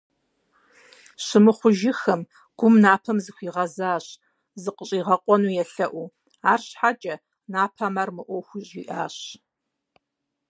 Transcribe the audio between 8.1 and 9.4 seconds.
и мыӀуэхуу жиӀащ.